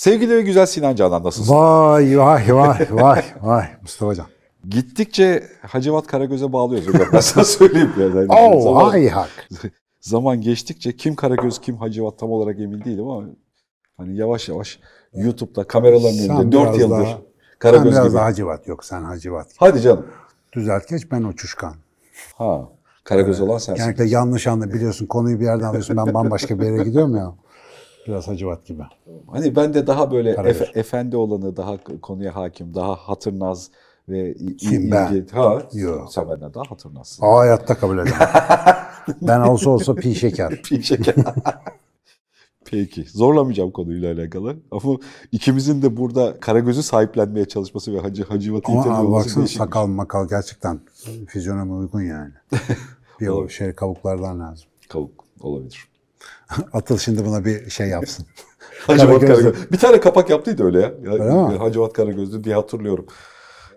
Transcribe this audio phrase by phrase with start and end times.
[0.00, 1.54] Sevgili ve güzel Sinan Canan nasılsın?
[1.54, 4.26] Vay vay vay vay vay Mustafa Hocam.
[4.68, 7.08] Gittikçe Hacivat Karagöz'e bağlıyoruz hocam.
[7.12, 7.92] Ben sana söyleyeyim.
[7.98, 8.26] Yani.
[8.28, 9.28] Oh, zaman, ay hak.
[10.00, 13.26] Zaman geçtikçe kim Karagöz kim Hacivat tam olarak emin değilim ama
[13.96, 14.80] hani yavaş yavaş
[15.14, 17.18] YouTube'da kameraların önünde 4 yıldır daha,
[17.58, 18.14] Karagöz sen biraz gibi.
[18.14, 19.48] Daha Hacivat yok sen Hacivat.
[19.48, 19.56] Gibi.
[19.58, 20.06] Hadi canım.
[20.52, 21.74] Düzelt geç ben uçuşkan.
[22.34, 22.68] Ha.
[23.04, 23.82] Karagöz olan sensin.
[23.82, 27.34] Genellikle yanlış anla biliyorsun konuyu bir yerden alıyorsun ben bambaşka bir yere gidiyorum ya.
[28.06, 28.82] Biraz Hacivat gibi.
[29.26, 33.70] Hani ben de daha böyle efe, efendi olanı, daha konuya hakim, daha hatırnaz
[34.08, 35.26] ve Kim ben?
[35.32, 36.12] Ha, Yok.
[36.12, 37.24] Sen benden daha hatırnazsın.
[37.24, 38.18] Aa, hayatta kabul edemem.
[39.22, 40.62] ben olsa olsa pi şeker.
[40.64, 41.14] pi şeker.
[42.64, 43.04] Peki.
[43.04, 44.56] Zorlamayacağım konuyla alakalı.
[44.70, 44.96] Ama
[45.32, 50.80] ikimizin de burada Karagöz'ü sahiplenmeye çalışması ve Hacı Hacivat'ı yitirme olması baksana sakal makal gerçekten
[51.28, 52.32] fizyonuma uygun yani.
[53.20, 54.66] bir o şey kavuklardan lazım.
[54.88, 55.89] Kavuk olabilir.
[56.72, 58.26] Atıl şimdi buna bir şey yapsın.
[58.86, 59.72] Hacivat Karagöz.
[59.72, 60.88] Bir tane kapak yaptıydı öyle ya.
[61.48, 61.56] Mi?
[61.58, 63.06] Hacivat Karagöz'dü diye hatırlıyorum.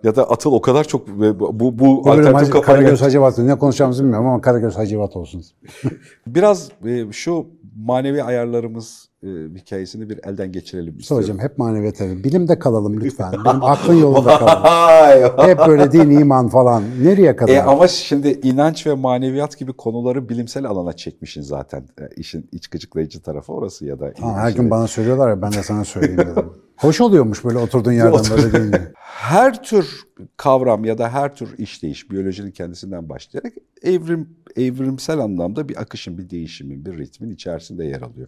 [0.04, 4.28] Ya da Atıl o kadar çok bu bu alternatif kapağı Karagöz Hacivat ne konuşacağımızı bilmiyorum
[4.28, 5.44] ama Karagöz Hacivat olsun.
[6.28, 11.24] Biraz e, şu manevi ayarlarımız e, hikayesini bir elden geçirelim istiyorum.
[11.24, 12.24] Hocam hep maneviyat evi.
[12.24, 13.32] Bilimde kalalım lütfen.
[13.32, 15.48] Benim aklın yolunda kalalım.
[15.50, 16.84] hep böyle din, iman falan.
[17.04, 17.54] Nereye kadar?
[17.54, 21.84] E, ama şimdi inanç ve maneviyat gibi konuları bilimsel alana çekmişsin zaten.
[22.02, 24.14] E, işin iç gıcıklayıcı tarafı orası ya da.
[24.20, 26.46] Ha, her gün bana söylüyorlar ya ben de sana söyleyeyim dedim.
[26.78, 28.92] Hoş oluyormuş böyle oturduğun yerden böyle deyince.
[29.04, 30.04] Her tür
[30.38, 36.30] kavram ya da her tür işleyiş biyolojinin kendisinden başlayarak evrim evrimsel anlamda bir akışın, bir
[36.30, 38.28] değişimin, bir ritmin içerisinde yer alıyor.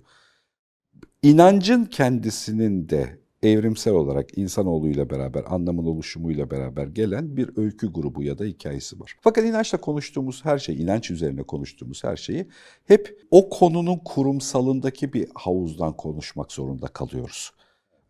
[1.24, 8.38] İnancın kendisinin de evrimsel olarak insanoğluyla beraber, anlamın oluşumuyla beraber gelen bir öykü grubu ya
[8.38, 9.16] da hikayesi var.
[9.22, 12.48] Fakat inançla konuştuğumuz her şey, inanç üzerine konuştuğumuz her şeyi
[12.86, 17.52] hep o konunun kurumsalındaki bir havuzdan konuşmak zorunda kalıyoruz.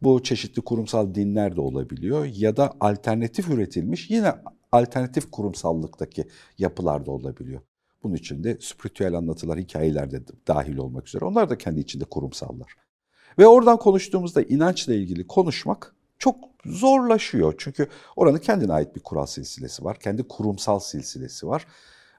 [0.01, 4.33] Bu çeşitli kurumsal dinler de olabiliyor ya da alternatif üretilmiş yine
[4.71, 6.27] alternatif kurumsallıktaki
[6.57, 7.61] yapılar da olabiliyor.
[8.03, 11.25] Bunun içinde spiritüel anlatılar, hikayeler de dahil olmak üzere.
[11.25, 12.84] Onlar da kendi içinde kurumsallar.
[13.39, 16.35] Ve oradan konuştuğumuzda inançla ilgili konuşmak çok
[16.65, 17.53] zorlaşıyor.
[17.57, 19.97] Çünkü oranın kendine ait bir kural silsilesi var.
[19.99, 21.67] Kendi kurumsal silsilesi var.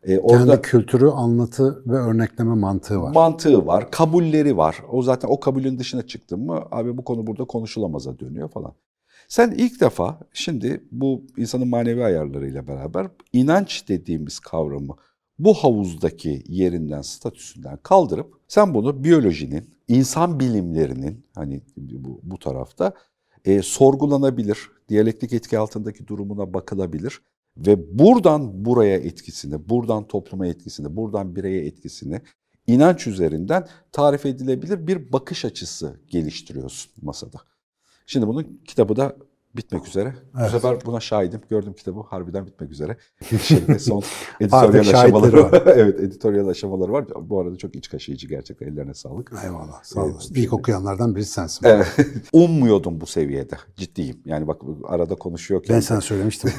[0.02, 3.14] Ee, orada Kendi kültürü, anlatı ve örnekleme mantığı var.
[3.14, 4.82] Mantığı var, kabulleri var.
[4.92, 8.72] O zaten o kabulün dışına çıktın mı abi bu konu burada konuşulamaza dönüyor falan.
[9.28, 14.96] Sen ilk defa şimdi bu insanın manevi ayarlarıyla beraber inanç dediğimiz kavramı
[15.38, 22.92] bu havuzdaki yerinden, statüsünden kaldırıp sen bunu biyolojinin, insan bilimlerinin hani bu, bu tarafta
[23.44, 27.20] e, sorgulanabilir, diyalektik etki altındaki durumuna bakılabilir
[27.56, 32.20] ve buradan buraya etkisini, buradan topluma etkisini, buradan bireye etkisini
[32.66, 37.38] inanç üzerinden tarif edilebilir bir bakış açısı geliştiriyorsun masada.
[38.06, 39.16] Şimdi bunun kitabı da
[39.56, 40.14] bitmek üzere.
[40.38, 40.46] Evet.
[40.46, 41.40] Bu sefer buna şahidim.
[41.50, 42.96] Gördüm kitabı harbiden bitmek üzere.
[43.42, 44.02] Şimdi son
[44.40, 45.62] editoryal aşamaları var.
[45.66, 47.04] evet editoryal aşamaları var.
[47.20, 48.66] Bu arada çok iç kaşıyıcı gerçekten.
[48.66, 49.32] Ellerine sağlık.
[49.44, 49.82] Eyvallah.
[49.82, 50.34] Sağ olasın.
[50.34, 50.44] Evet.
[50.44, 51.66] İlk okuyanlardan biri sensin.
[51.66, 51.96] Evet.
[52.32, 53.56] Ummuyordum bu seviyede.
[53.76, 54.20] Ciddiyim.
[54.24, 55.76] Yani bak arada konuşuyorken.
[55.76, 56.52] Ben sana söylemiştim.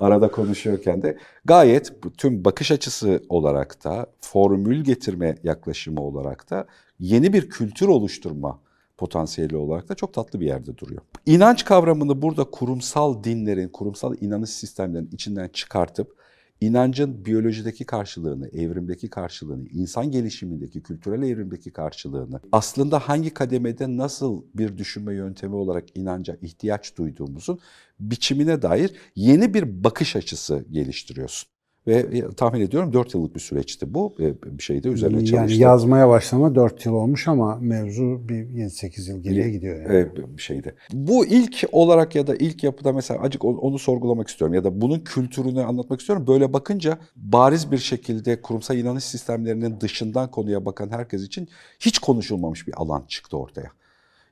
[0.00, 6.66] arada konuşuyorken de gayet tüm bakış açısı olarak da formül getirme yaklaşımı olarak da
[6.98, 8.60] yeni bir kültür oluşturma
[8.96, 11.02] potansiyeli olarak da çok tatlı bir yerde duruyor.
[11.26, 16.24] İnanç kavramını burada kurumsal dinlerin, kurumsal inanış sistemlerinin içinden çıkartıp
[16.60, 24.78] inancın biyolojideki karşılığını, evrimdeki karşılığını, insan gelişimindeki, kültürel evrimdeki karşılığını, aslında hangi kademede nasıl bir
[24.78, 27.58] düşünme yöntemi olarak inanca ihtiyaç duyduğumuzun
[28.00, 31.53] biçimine dair yeni bir bakış açısı geliştiriyorsun.
[31.86, 34.14] Ve tahmin ediyorum 4 yıllık bir süreçti bu.
[34.18, 35.36] Bir şeyde üzerine çalıştı.
[35.36, 39.90] Yani yazmaya başlama 4 yıl olmuş ama mevzu bir 7-8 yıl geriye gidiyor.
[39.90, 40.08] Yani.
[40.36, 40.74] Bir şeyde.
[40.92, 45.00] Bu ilk olarak ya da ilk yapıda mesela acık onu sorgulamak istiyorum ya da bunun
[45.00, 46.26] kültürünü anlatmak istiyorum.
[46.26, 51.48] Böyle bakınca bariz bir şekilde kurumsal inanış sistemlerinin dışından konuya bakan herkes için
[51.80, 53.70] hiç konuşulmamış bir alan çıktı ortaya.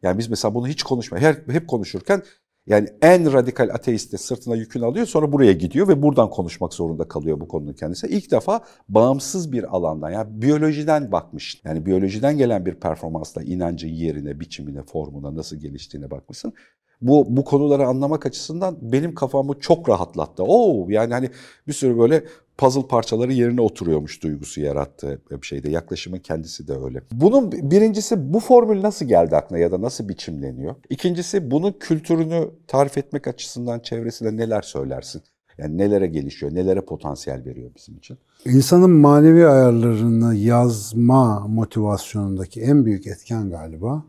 [0.03, 1.37] Yani biz mesela bunu hiç konuşmuyor.
[1.49, 2.23] Hep konuşurken
[2.67, 7.09] yani en radikal ateist de sırtına yükünü alıyor sonra buraya gidiyor ve buradan konuşmak zorunda
[7.09, 8.07] kalıyor bu konunun kendisi.
[8.07, 11.61] İlk defa bağımsız bir alandan yani biyolojiden bakmış.
[11.65, 16.55] Yani biyolojiden gelen bir performansla inancın yerine, biçimine, formuna nasıl geliştiğine bakmışsın
[17.03, 20.43] bu bu konuları anlamak açısından benim kafamı çok rahatlattı.
[20.43, 21.31] Oo yani hani
[21.69, 22.25] bir sürü böyle
[22.63, 25.71] puzzle parçaları yerine oturuyormuş duygusu yarattı bir şeyde.
[25.71, 27.03] Yaklaşımın kendisi de öyle.
[27.13, 30.75] Bunun birincisi bu formül nasıl geldi aklına ya da nasıl biçimleniyor?
[30.91, 35.23] İkincisi bunun kültürünü tarif etmek açısından çevresinde neler söylersin?
[35.59, 38.19] Yani nelere gelişiyor, nelere potansiyel veriyor bizim için?
[38.45, 44.05] İnsanın manevi ayarlarını yazma motivasyonundaki en büyük etken galiba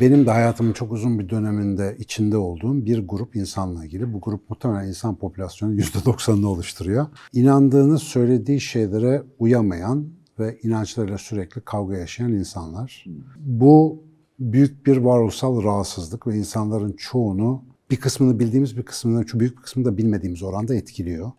[0.00, 4.12] benim de hayatımın çok uzun bir döneminde içinde olduğum bir grup insanla ilgili.
[4.12, 7.06] Bu grup muhtemelen insan popülasyonunun %90'ını oluşturuyor.
[7.32, 10.08] İnandığını söylediği şeylere uyamayan
[10.38, 13.04] ve inançlarıyla sürekli kavga yaşayan insanlar.
[13.36, 14.02] Bu
[14.38, 19.62] büyük bir varoluşsal rahatsızlık ve insanların çoğunu bir kısmını bildiğimiz bir kısmını, şu büyük bir
[19.62, 21.32] kısmını da bilmediğimiz oranda etkiliyor.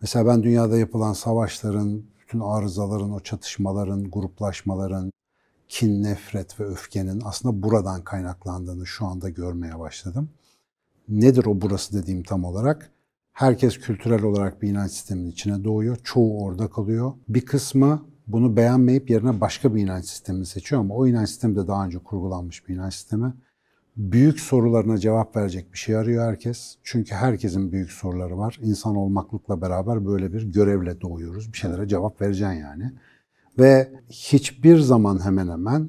[0.00, 5.10] Mesela ben dünyada yapılan savaşların, bütün arızaların, o çatışmaların, gruplaşmaların,
[5.68, 10.28] kin, nefret ve öfkenin aslında buradan kaynaklandığını şu anda görmeye başladım.
[11.08, 12.90] Nedir o burası dediğim tam olarak?
[13.32, 15.96] Herkes kültürel olarak bir inanç sisteminin içine doğuyor.
[16.04, 17.12] Çoğu orada kalıyor.
[17.28, 21.66] Bir kısmı bunu beğenmeyip yerine başka bir inanç sistemini seçiyor ama o inanç sistemi de
[21.66, 23.34] daha önce kurgulanmış bir inanç sistemi.
[23.96, 26.76] Büyük sorularına cevap verecek bir şey arıyor herkes.
[26.82, 28.58] Çünkü herkesin büyük soruları var.
[28.62, 31.52] İnsan olmaklıkla beraber böyle bir görevle doğuyoruz.
[31.52, 32.92] Bir şeylere cevap vereceksin yani.
[33.58, 35.88] Ve hiçbir zaman hemen hemen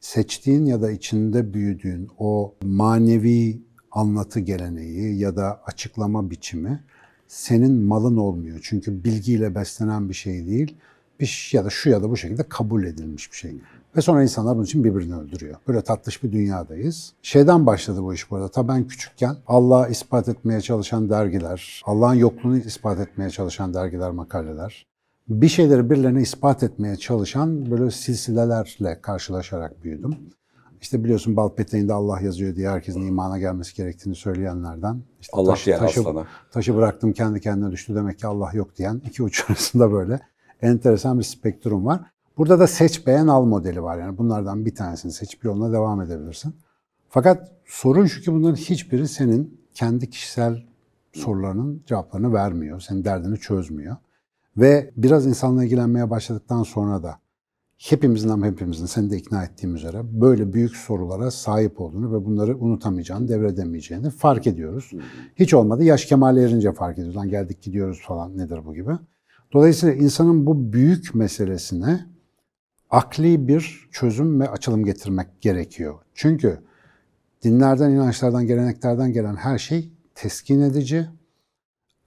[0.00, 3.62] seçtiğin ya da içinde büyüdüğün o manevi
[3.92, 6.84] anlatı geleneği ya da açıklama biçimi
[7.28, 8.58] senin malın olmuyor.
[8.62, 10.76] Çünkü bilgiyle beslenen bir şey değil.
[11.20, 13.60] Bir ya da şu ya da bu şekilde kabul edilmiş bir şey.
[13.96, 15.56] Ve sonra insanlar bunun için birbirini öldürüyor.
[15.68, 17.12] Böyle tatlış bir dünyadayız.
[17.22, 18.48] Şeyden başladı bu iş bu arada.
[18.48, 24.86] Tabii ben küçükken Allah'ı ispat etmeye çalışan dergiler, Allah'ın yokluğunu ispat etmeye çalışan dergiler, makaleler,
[25.28, 30.16] bir şeyleri birilerine ispat etmeye çalışan böyle silsilelerle karşılaşarak büyüdüm.
[30.80, 35.02] İşte biliyorsun bal peteğinde Allah yazıyor diye herkesin imana gelmesi gerektiğini söyleyenlerden.
[35.20, 36.26] İşte Allah diyen taşı, aslana.
[36.50, 40.20] taşı bıraktım kendi kendine düştü demek ki Allah yok diyen iki uç arasında böyle
[40.62, 42.00] enteresan bir spektrum var.
[42.36, 43.98] Burada da seç beğen al modeli var.
[43.98, 46.54] Yani bunlardan bir tanesini seçip yoluna devam edebilirsin.
[47.08, 50.62] Fakat sorun şu ki bunların hiçbiri senin kendi kişisel
[51.12, 52.80] sorularının cevaplarını vermiyor.
[52.80, 53.96] Senin derdini çözmüyor.
[54.56, 57.18] Ve biraz insanla ilgilenmeye başladıktan sonra da
[57.78, 62.58] hepimizin ama hepimizin seni de ikna ettiğim üzere böyle büyük sorulara sahip olduğunu ve bunları
[62.58, 64.92] unutamayacağını, devredemeyeceğini fark ediyoruz.
[65.36, 67.16] Hiç olmadı yaş kemale erince fark ediyoruz.
[67.16, 68.92] Lan geldik gidiyoruz falan nedir bu gibi.
[69.52, 72.06] Dolayısıyla insanın bu büyük meselesine
[72.90, 75.94] akli bir çözüm ve açılım getirmek gerekiyor.
[76.14, 76.58] Çünkü
[77.42, 81.06] dinlerden, inançlardan, geleneklerden gelen her şey teskin edici,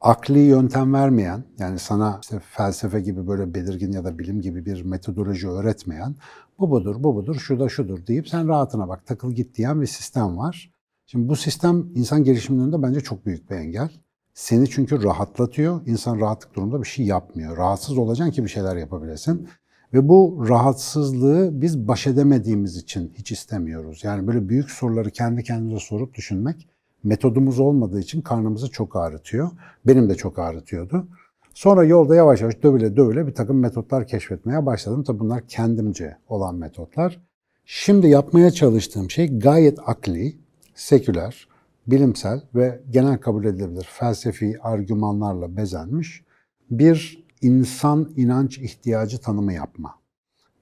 [0.01, 4.85] akli yöntem vermeyen, yani sana işte felsefe gibi böyle belirgin ya da bilim gibi bir
[4.85, 6.15] metodoloji öğretmeyen,
[6.59, 9.87] bu budur, bu budur, şu da şudur deyip sen rahatına bak, takıl git diyen bir
[9.87, 10.71] sistem var.
[11.05, 13.89] Şimdi bu sistem insan gelişiminin önünde bence çok büyük bir engel.
[14.33, 15.81] Seni çünkü rahatlatıyor.
[15.85, 17.57] İnsan rahatlık durumunda bir şey yapmıyor.
[17.57, 19.47] Rahatsız olacaksın ki bir şeyler yapabilesin.
[19.93, 24.03] Ve bu rahatsızlığı biz baş edemediğimiz için hiç istemiyoruz.
[24.03, 26.67] Yani böyle büyük soruları kendi kendimize sorup düşünmek
[27.03, 29.51] metodumuz olmadığı için karnımızı çok ağrıtıyor.
[29.87, 31.07] Benim de çok ağrıtıyordu.
[31.53, 35.03] Sonra yolda yavaş yavaş dövüle dövüle bir takım metotlar keşfetmeye başladım.
[35.03, 37.21] Tabi bunlar kendimce olan metotlar.
[37.65, 40.37] Şimdi yapmaya çalıştığım şey gayet akli,
[40.75, 41.47] seküler,
[41.87, 46.23] bilimsel ve genel kabul edilebilir felsefi argümanlarla bezenmiş
[46.71, 49.95] bir insan inanç ihtiyacı tanımı yapma.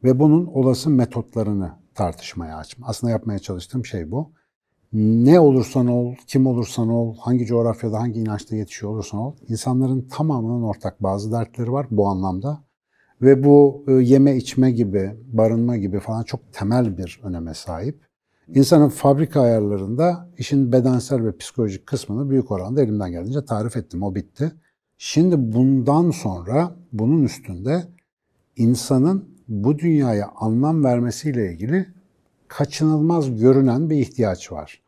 [0.04, 2.88] Ve bunun olası metotlarını tartışmaya açma.
[2.88, 4.32] Aslında yapmaya çalıştığım şey bu
[4.98, 10.64] ne olursan ol, kim olursan ol, hangi coğrafyada, hangi inançta yetişiyor olursan ol, insanların tamamının
[10.64, 12.64] ortak bazı dertleri var bu anlamda.
[13.22, 18.06] Ve bu e, yeme içme gibi, barınma gibi falan çok temel bir öneme sahip.
[18.56, 24.16] İnsanın fabrika ayarlarında işin bedensel ve psikolojik kısmını büyük oranda elimden geldiğince tarif ettim, o
[24.16, 24.52] bitti.
[24.98, 27.84] Şimdi bundan sonra bunun üstünde
[28.56, 31.86] insanın bu dünyaya anlam vermesiyle ilgili
[32.48, 34.87] kaçınılmaz görünen bir ihtiyaç var.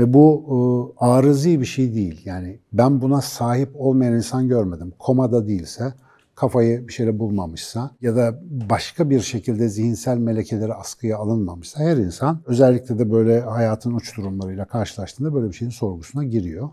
[0.00, 2.20] Ve bu e, arızi bir şey değil.
[2.24, 4.92] Yani ben buna sahip olmayan insan görmedim.
[4.98, 5.94] Komada değilse,
[6.34, 8.40] kafayı bir şeyle bulmamışsa ya da
[8.70, 14.64] başka bir şekilde zihinsel melekeleri askıya alınmamışsa her insan özellikle de böyle hayatın uç durumlarıyla
[14.64, 16.68] karşılaştığında böyle bir şeyin sorgusuna giriyor.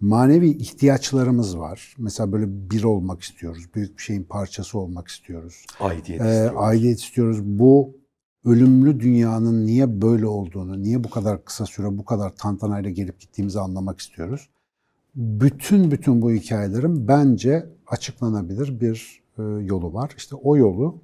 [0.00, 1.94] Manevi ihtiyaçlarımız var.
[1.98, 3.64] Mesela böyle bir olmak istiyoruz.
[3.74, 5.66] Büyük bir şeyin parçası olmak istiyoruz.
[5.80, 6.56] Aidiyet ee, istiyoruz.
[6.58, 7.44] Aidiyet istiyoruz.
[7.44, 7.96] Bu
[8.46, 13.60] ölümlü dünyanın niye böyle olduğunu, niye bu kadar kısa süre bu kadar tantanayla gelip gittiğimizi
[13.60, 14.48] anlamak istiyoruz.
[15.14, 20.14] Bütün bütün bu hikayelerin bence açıklanabilir bir e, yolu var.
[20.16, 21.02] İşte o yolu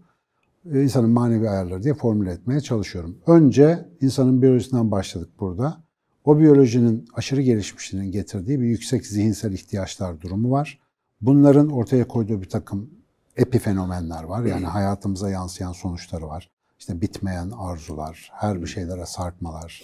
[0.72, 3.18] e, insanın manevi ayarları diye formüle etmeye çalışıyorum.
[3.26, 5.82] Önce insanın biyolojisinden başladık burada.
[6.24, 10.78] O biyolojinin aşırı gelişmişliğinin getirdiği bir yüksek zihinsel ihtiyaçlar durumu var.
[11.20, 12.90] Bunların ortaya koyduğu bir takım
[13.36, 14.44] epifenomenler var.
[14.44, 16.48] Yani hayatımıza yansıyan sonuçları var
[16.82, 19.82] işte bitmeyen arzular, her bir şeylere sarkmalar,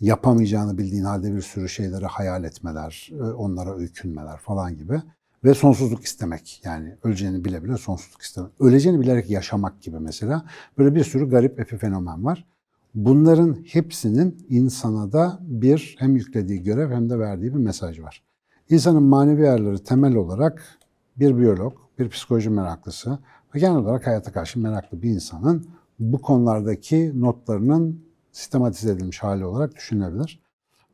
[0.00, 5.02] yapamayacağını bildiğin halde bir sürü şeyleri hayal etmeler, e, onlara öykünmeler falan gibi.
[5.44, 8.50] Ve sonsuzluk istemek yani öleceğini bile bile sonsuzluk istemek.
[8.60, 10.44] Öleceğini bilerek yaşamak gibi mesela.
[10.78, 12.46] Böyle bir sürü garip epifenomen var.
[12.94, 18.24] Bunların hepsinin insana da bir hem yüklediği görev hem de verdiği bir mesaj var.
[18.70, 20.78] İnsanın manevi ayarları temel olarak
[21.16, 23.18] bir biyolog, bir psikoloji meraklısı
[23.54, 29.76] ve genel olarak hayata karşı meraklı bir insanın bu konulardaki notlarının sistematize edilmiş hali olarak
[29.76, 30.40] düşünülebilir.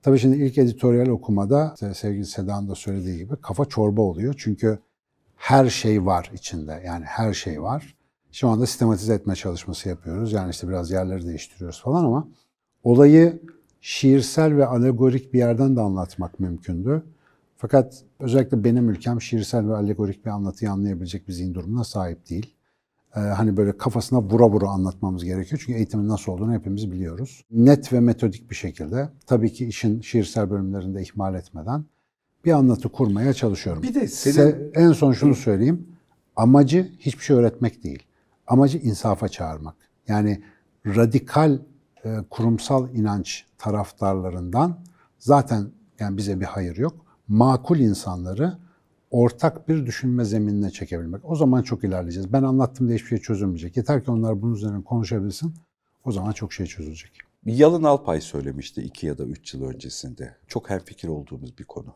[0.03, 4.35] Tabii şimdi ilk editoryal okumada sevgili Seda'nın da söylediği gibi kafa çorba oluyor.
[4.39, 4.79] Çünkü
[5.37, 6.83] her şey var içinde.
[6.87, 7.97] Yani her şey var.
[8.33, 10.33] Şu anda sistematize etme çalışması yapıyoruz.
[10.33, 12.29] Yani işte biraz yerleri değiştiriyoruz falan ama
[12.85, 13.43] olayı
[13.81, 17.03] şiirsel ve alegorik bir yerden de anlatmak mümkündü.
[17.57, 22.56] Fakat özellikle benim ülkem şiirsel ve alegorik bir anlatıyı anlayabilecek bir zihin durumuna sahip değil.
[23.17, 25.63] Ee, hani böyle kafasına vura vura anlatmamız gerekiyor.
[25.65, 27.43] Çünkü eğitimin nasıl olduğunu hepimiz biliyoruz.
[27.51, 31.85] Net ve metodik bir şekilde tabii ki işin şiirsel bölümlerinde ihmal etmeden
[32.45, 33.83] bir anlatı kurmaya çalışıyorum.
[33.83, 34.09] Bir de senin...
[34.09, 35.89] Size en son şunu söyleyeyim.
[36.37, 38.03] Amacı hiçbir şey öğretmek değil.
[38.47, 39.75] Amacı insafa çağırmak.
[40.09, 40.43] Yani
[40.87, 41.59] radikal
[42.05, 44.79] e, kurumsal inanç taraftarlarından
[45.19, 47.07] zaten yani bize bir hayır yok.
[47.29, 48.59] Makul insanları
[49.11, 51.31] ortak bir düşünme zeminine çekebilmek.
[51.31, 52.33] O zaman çok ilerleyeceğiz.
[52.33, 53.77] Ben anlattım diye hiçbir şey çözülmeyecek.
[53.77, 55.55] Yeter ki onlar bunun üzerine konuşabilsin.
[56.05, 57.13] O zaman çok şey çözülecek.
[57.45, 60.37] Yalın Alpay söylemişti iki ya da üç yıl öncesinde.
[60.47, 61.95] Çok hemfikir olduğumuz bir konu.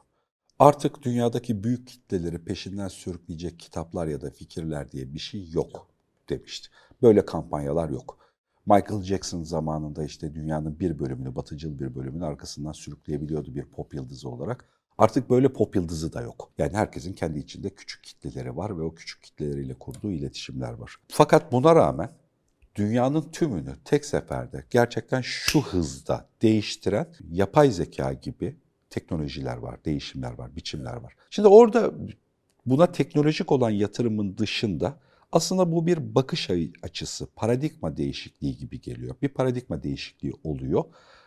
[0.59, 5.87] Artık dünyadaki büyük kitleleri peşinden sürükleyecek kitaplar ya da fikirler diye bir şey yok
[6.29, 6.69] demişti.
[7.02, 8.19] Böyle kampanyalar yok.
[8.67, 14.29] Michael Jackson zamanında işte dünyanın bir bölümünü, batıcıl bir bölümünü arkasından sürükleyebiliyordu bir pop yıldızı
[14.29, 14.69] olarak.
[15.00, 16.50] Artık böyle pop yıldızı da yok.
[16.59, 20.97] Yani herkesin kendi içinde küçük kitleleri var ve o küçük kitleleriyle kurduğu iletişimler var.
[21.09, 22.11] Fakat buna rağmen
[22.75, 28.57] dünyanın tümünü tek seferde gerçekten şu hızda değiştiren yapay zeka gibi
[28.90, 31.16] teknolojiler var, değişimler var, biçimler var.
[31.30, 31.92] Şimdi orada
[32.66, 34.99] buna teknolojik olan yatırımın dışında
[35.33, 36.50] aslında bu bir bakış
[36.83, 39.14] açısı, paradigma değişikliği gibi geliyor.
[39.23, 40.85] Bir paradigma değişikliği oluyor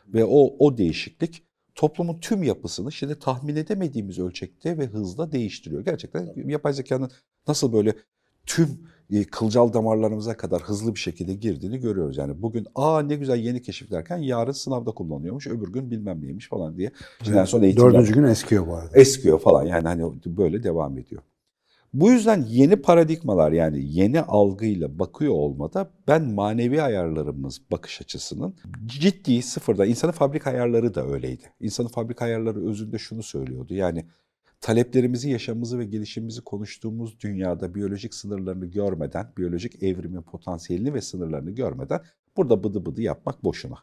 [0.07, 1.43] ve o o değişiklik
[1.75, 5.85] toplumun tüm yapısını şimdi tahmin edemediğimiz ölçekte ve hızla değiştiriyor.
[5.85, 7.11] Gerçekten yapay zekanın
[7.47, 7.95] nasıl böyle
[8.45, 8.67] tüm
[9.11, 12.17] e, kılcal damarlarımıza kadar hızlı bir şekilde girdiğini görüyoruz.
[12.17, 16.49] Yani bugün aa ne güzel yeni keşif derken yarın sınavda kullanıyormuş, öbür gün bilmem neymiş
[16.49, 16.91] falan diye.
[17.23, 18.97] Şimdi evet, sonra Dördüncü gün eskiyor bu arada.
[18.97, 21.21] Eskiyor falan yani hani böyle devam ediyor.
[21.93, 29.41] Bu yüzden yeni paradigmalar yani yeni algıyla bakıyor olmada ben manevi ayarlarımız bakış açısının ciddi
[29.41, 31.43] sıfırda insanın fabrika ayarları da öyleydi.
[31.59, 34.05] İnsanın fabrika ayarları özünde şunu söylüyordu yani
[34.61, 42.01] taleplerimizi, yaşamımızı ve gelişimimizi konuştuğumuz dünyada biyolojik sınırlarını görmeden, biyolojik evrimin potansiyelini ve sınırlarını görmeden
[42.37, 43.75] burada bıdı bıdı yapmak boşuna.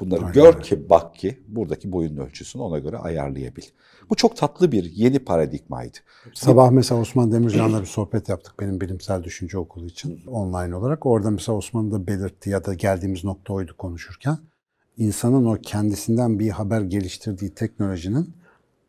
[0.00, 0.32] Bunları Aynen.
[0.32, 3.62] gör ki bak ki buradaki boyun ölçüsünü ona göre ayarlayabil.
[4.10, 5.98] Bu çok tatlı bir yeni paradigmaydı.
[6.34, 11.06] Sabah mesela Osman Demircan'la bir sohbet yaptık benim bilimsel düşünce okulu için online olarak.
[11.06, 14.38] Orada mesela Osman'ın da belirtti ya da geldiğimiz nokta oydu konuşurken.
[14.96, 18.34] insanın o kendisinden bir haber geliştirdiği teknolojinin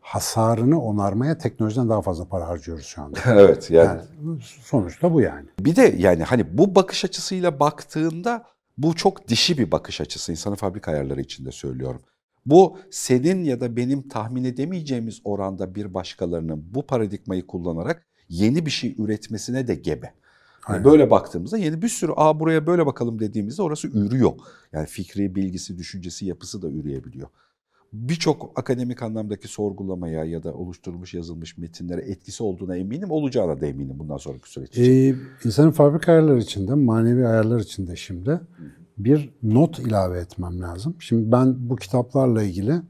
[0.02, 3.20] hasarını onarmaya teknolojiden daha fazla para harcıyoruz şu anda.
[3.26, 4.02] evet yani.
[4.22, 4.42] yani.
[4.42, 5.48] Sonuçta bu yani.
[5.60, 8.46] Bir de yani hani bu bakış açısıyla baktığında
[8.78, 10.32] bu çok dişi bir bakış açısı.
[10.32, 12.02] İnsanın fabrika ayarları içinde söylüyorum.
[12.46, 18.72] Bu senin ya da benim tahmin edemeyeceğimiz oranda bir başkalarının bu paradigmayı kullanarak yeni bir
[18.72, 20.14] şey üretmesine de gebe.
[20.70, 24.32] Yani böyle baktığımızda yeni bir sürü aa buraya böyle bakalım dediğimizde orası ürüyor.
[24.72, 27.28] Yani fikri, bilgisi, düşüncesi, yapısı da üreyebiliyor
[28.02, 33.12] birçok akademik anlamdaki sorgulamaya ya da oluşturulmuş yazılmış metinlere etkisi olduğuna eminim.
[33.12, 34.84] Olacağına da eminim bundan sonraki süreç için.
[34.84, 38.42] Ee, insanın fabrika ayarları içinde, manevi ayarlar içinde şimdi
[38.98, 40.96] bir not ilave etmem lazım.
[41.00, 42.82] Şimdi ben bu kitaplarla ilgili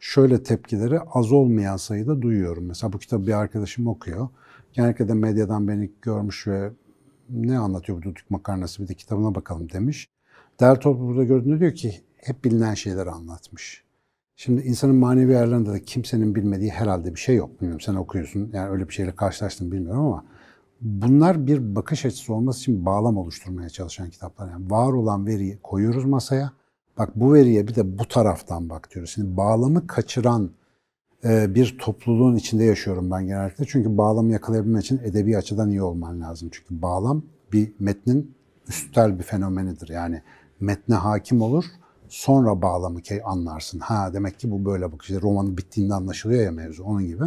[0.00, 2.64] şöyle tepkileri az olmayan sayıda duyuyorum.
[2.66, 4.28] Mesela bu kitabı bir arkadaşım okuyor.
[4.72, 6.70] Genellikle de medyadan beni görmüş ve
[7.30, 10.08] ne anlatıyor bu Duduk makarnası bir de kitabına bakalım demiş.
[10.60, 13.89] Değer toplu burada gördüğünde diyor ki hep bilinen şeyleri anlatmış.
[14.40, 17.60] Şimdi insanın manevi ayarlarında da kimsenin bilmediği herhalde bir şey yok.
[17.60, 20.24] Bilmiyorum sen okuyorsun yani öyle bir şeyle karşılaştın bilmiyorum ama
[20.80, 24.50] bunlar bir bakış açısı olması için bağlam oluşturmaya çalışan kitaplar.
[24.50, 26.52] Yani var olan veriyi koyuyoruz masaya.
[26.98, 29.10] Bak bu veriye bir de bu taraftan bak diyoruz.
[29.10, 30.50] Şimdi bağlamı kaçıran
[31.24, 33.64] e, bir topluluğun içinde yaşıyorum ben genellikle.
[33.68, 36.48] Çünkü bağlamı yakalayabilmek için edebi açıdan iyi olman lazım.
[36.52, 38.34] Çünkü bağlam bir metnin
[38.68, 39.88] üstel bir fenomenidir.
[39.88, 40.22] Yani
[40.60, 41.64] metne hakim olur
[42.10, 43.78] sonra bağlamı anlarsın.
[43.78, 47.24] Ha demek ki bu böyle bak işte romanın bittiğinde anlaşılıyor ya mevzu onun gibi.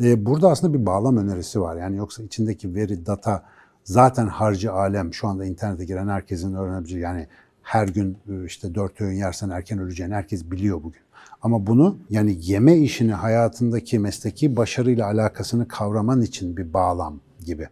[0.00, 1.76] Ee, burada aslında bir bağlam önerisi var.
[1.76, 3.42] Yani yoksa içindeki veri, data
[3.84, 7.26] zaten harcı alem şu anda internete giren herkesin öğrenebileceği yani
[7.62, 11.00] her gün e, işte dört öğün yersen erken öleceğini herkes biliyor bugün.
[11.42, 17.68] Ama bunu yani yeme işini hayatındaki mesleki başarıyla alakasını kavraman için bir bağlam gibi.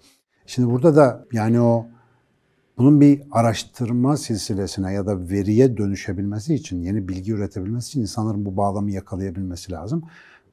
[0.46, 1.86] Şimdi burada da yani o
[2.78, 8.56] Bunun bir araştırma silsilesine ya da veriye dönüşebilmesi için, yeni bilgi üretebilmesi için insanların bu
[8.56, 10.04] bağlamı yakalayabilmesi lazım.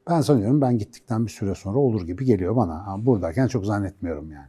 [0.10, 2.84] Ben sanıyorum ben gittikten bir süre sonra olur gibi geliyor bana.
[2.88, 4.48] Ama buradayken çok zannetmiyorum yani.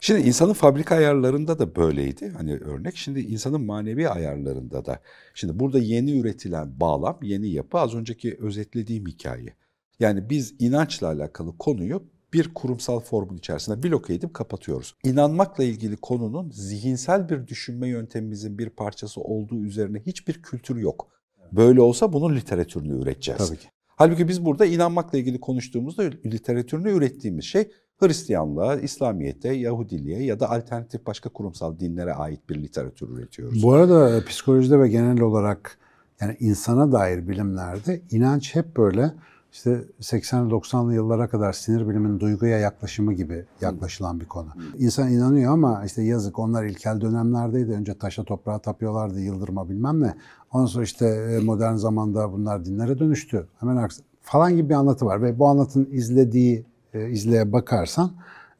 [0.00, 2.32] Şimdi insanın fabrika ayarlarında da böyleydi.
[2.36, 5.00] Hani örnek şimdi insanın manevi ayarlarında da.
[5.34, 9.54] Şimdi burada yeni üretilen bağlam, yeni yapı az önceki özetlediğim hikaye.
[10.00, 12.02] Yani biz inançla alakalı konuyu
[12.34, 14.94] bir kurumsal formun içerisinde bloke edip kapatıyoruz.
[15.04, 21.08] İnanmakla ilgili konunun zihinsel bir düşünme yöntemimizin bir parçası olduğu üzerine hiçbir kültür yok.
[21.52, 23.48] Böyle olsa bunun literatürünü üreteceğiz.
[23.48, 23.68] Tabii ki.
[23.86, 31.06] Halbuki biz burada inanmakla ilgili konuştuğumuzda literatürünü ürettiğimiz şey Hristiyanlığa, İslamiyet'e, Yahudiliğe ya da alternatif
[31.06, 33.62] başka kurumsal dinlere ait bir literatür üretiyoruz.
[33.62, 35.78] Bu arada psikolojide ve genel olarak
[36.20, 39.12] yani insana dair bilimlerde inanç hep böyle
[39.54, 44.48] işte 80'li 90'lı yıllara kadar sinir biliminin duyguya yaklaşımı gibi yaklaşılan bir konu.
[44.78, 47.72] İnsan inanıyor ama işte yazık onlar ilkel dönemlerdeydi.
[47.72, 50.14] Önce taşa toprağa tapıyorlardı, yıldırma bilmem ne.
[50.52, 53.46] Ondan sonra işte e, modern zamanda bunlar dinlere dönüştü.
[53.60, 58.10] Hemen aksi falan gibi bir anlatı var ve bu anlatının izlediği e, izleye bakarsan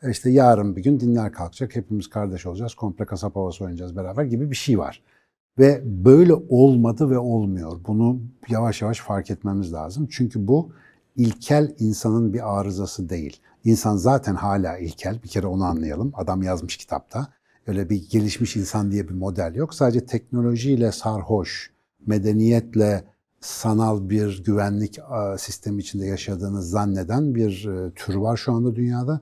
[0.02, 4.24] e, işte yarın bir gün dinler kalkacak, hepimiz kardeş olacağız, komple kasap havası oynayacağız beraber
[4.24, 5.02] gibi bir şey var.
[5.58, 7.80] Ve böyle olmadı ve olmuyor.
[7.86, 10.08] Bunu yavaş yavaş fark etmemiz lazım.
[10.10, 10.72] Çünkü bu
[11.16, 13.40] ilkel insanın bir arızası değil.
[13.64, 15.22] İnsan zaten hala ilkel.
[15.22, 16.12] Bir kere onu anlayalım.
[16.14, 17.28] Adam yazmış kitapta.
[17.66, 19.74] Öyle bir gelişmiş insan diye bir model yok.
[19.74, 21.70] Sadece teknolojiyle sarhoş,
[22.06, 23.04] medeniyetle
[23.40, 24.98] sanal bir güvenlik
[25.38, 29.20] sistemi içinde yaşadığını zanneden bir e, tür var şu anda dünyada.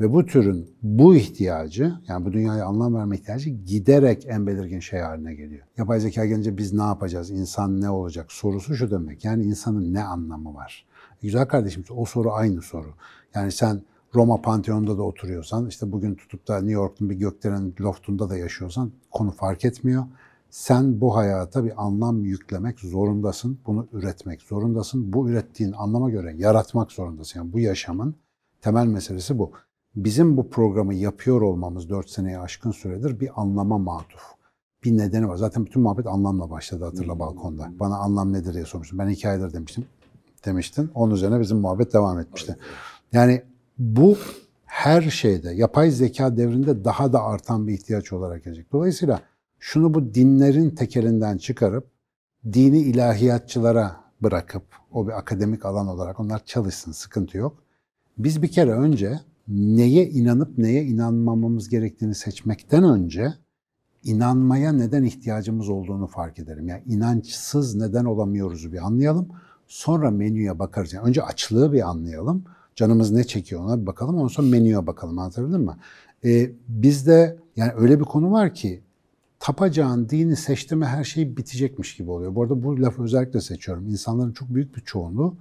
[0.00, 5.00] Ve bu türün bu ihtiyacı, yani bu dünyaya anlam verme ihtiyacı giderek en belirgin şey
[5.00, 5.66] haline geliyor.
[5.78, 9.24] Yapay zeka gelince biz ne yapacağız, insan ne olacak sorusu şu demek.
[9.24, 10.86] Yani insanın ne anlamı var?
[11.22, 12.88] Güzel kardeşim o soru aynı soru.
[13.34, 13.82] Yani sen
[14.14, 18.92] Roma Panteon'da da oturuyorsan, işte bugün tutup da New York'un bir gökdelen loftunda da yaşıyorsan
[19.10, 20.04] konu fark etmiyor.
[20.50, 23.58] Sen bu hayata bir anlam yüklemek zorundasın.
[23.66, 25.12] Bunu üretmek zorundasın.
[25.12, 27.40] Bu ürettiğin anlama göre yaratmak zorundasın.
[27.40, 28.14] Yani bu yaşamın
[28.60, 29.52] temel meselesi bu.
[29.96, 34.22] Bizim bu programı yapıyor olmamız 4 seneye aşkın süredir bir anlama matuf.
[34.84, 35.36] Bir nedeni var.
[35.36, 37.20] Zaten bütün muhabbet anlamla başladı hatırla hmm.
[37.20, 37.70] balkonda.
[37.80, 38.98] Bana anlam nedir diye sormuştum.
[38.98, 39.84] Ben iki aydır demiştim.
[40.46, 40.90] Demiştin.
[40.94, 42.56] Onun üzerine bizim muhabbet devam etmişti.
[43.12, 43.42] Yani
[43.78, 44.16] bu
[44.66, 48.72] her şeyde yapay zeka devrinde daha da artan bir ihtiyaç olarak gelecek.
[48.72, 49.20] Dolayısıyla
[49.58, 51.86] şunu bu dinlerin tekelinden çıkarıp
[52.52, 57.62] dini ilahiyatçılara bırakıp o bir akademik alan olarak onlar çalışsın sıkıntı yok.
[58.18, 63.34] Biz bir kere önce neye inanıp neye inanmamamız gerektiğini seçmekten önce
[64.04, 66.68] inanmaya neden ihtiyacımız olduğunu fark edelim.
[66.68, 69.28] Yani inançsız neden olamıyoruz bir anlayalım.
[69.66, 70.92] Sonra menüye bakarız.
[70.92, 72.44] Yani önce açlığı bir anlayalım.
[72.76, 74.14] Canımız ne çekiyor ona bir bakalım.
[74.16, 75.18] Ondan sonra menüye bakalım.
[75.18, 75.76] Anlatabildim mi?
[76.24, 78.82] Ee, bizde yani öyle bir konu var ki
[79.40, 82.34] tapacağın dini seçti mi her şey bitecekmiş gibi oluyor.
[82.34, 83.88] Bu arada bu lafı özellikle seçiyorum.
[83.88, 85.36] İnsanların çok büyük bir çoğunluğu,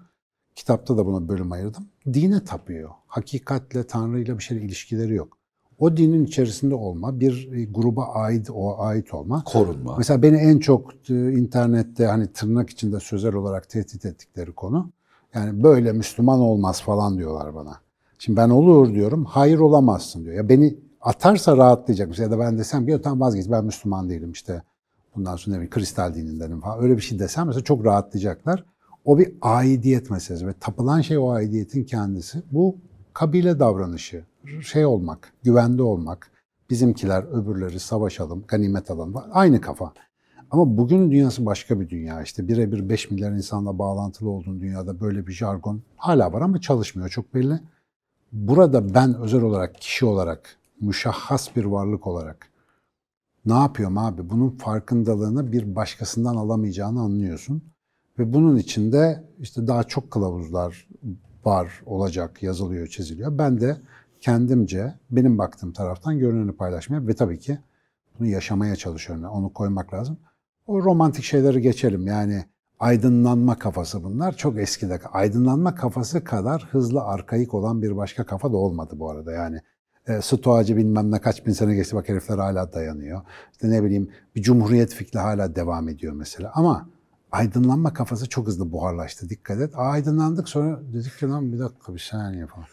[0.56, 2.90] kitapta da buna bölüm ayırdım, dine tapıyor.
[3.08, 5.38] Hakikatle, Tanrı'yla bir şeyle ilişkileri yok.
[5.80, 9.44] O dinin içerisinde olma, bir e, gruba ait o ait olma.
[9.44, 9.96] Korunma.
[9.98, 14.90] Mesela beni en çok e, internette hani tırnak içinde sözel olarak tehdit ettikleri konu.
[15.34, 17.80] Yani böyle Müslüman olmaz falan diyorlar bana.
[18.20, 20.36] Şimdi ben olur diyorum, hayır olamazsın diyor.
[20.36, 22.20] Ya beni atarsa rahatlayacak.
[22.20, 24.64] Ya da ben desem ki tamam vazgeç ben Müslüman değilim işte.
[25.16, 26.84] Bundan sonra ne kristal dinindenim falan.
[26.84, 28.66] Öyle bir şey desem mesela çok rahatlayacaklar.
[29.06, 32.42] O bir aidiyet meselesi ve tapılan şey o aidiyetin kendisi.
[32.52, 32.76] Bu
[33.14, 34.26] kabile davranışı,
[34.62, 36.32] şey olmak, güvende olmak.
[36.70, 39.16] Bizimkiler öbürleri savaşalım, ganimet alalım.
[39.32, 39.94] Aynı kafa.
[40.52, 42.22] Ama bugün dünyası başka bir dünya.
[42.22, 47.10] İşte birebir 5 milyar insanla bağlantılı olduğun dünyada böyle bir jargon hala var ama çalışmıyor
[47.10, 47.60] çok belli.
[48.32, 52.48] Burada ben özel olarak, kişi olarak müşahhas bir varlık olarak
[53.46, 54.30] ne yapıyorum abi?
[54.30, 57.64] Bunun farkındalığını bir başkasından alamayacağını anlıyorsun.
[58.20, 60.88] Ve bunun içinde işte daha çok kılavuzlar
[61.46, 63.38] var, olacak, yazılıyor, çiziliyor.
[63.38, 63.78] Ben de
[64.22, 67.58] kendimce benim baktığım taraftan görüneni paylaşmaya ve tabii ki
[68.20, 69.26] bunu yaşamaya çalışıyorum.
[69.26, 70.18] Onu koymak lazım.
[70.68, 72.08] O romantik şeyleri geçelim.
[72.08, 72.46] Yani
[72.80, 74.38] aydınlanma kafası bunlar.
[74.38, 75.00] Çok eskide.
[75.12, 79.32] Aydınlanma kafası kadar hızlı arkaik olan bir başka kafa da olmadı bu arada.
[79.32, 79.60] Yani
[80.08, 83.22] e, stoacı bilmem ne kaç bin sene geçti bak herifler hala dayanıyor.
[83.52, 86.52] İşte ne bileyim bir cumhuriyet fikri hala devam ediyor mesela.
[86.56, 86.90] Ama
[87.34, 89.74] aydınlanma kafası çok hızlı buharlaştı dikkat et.
[89.76, 92.66] aydınlandık sonra dedik ki lan bir dakika bir saniye falan.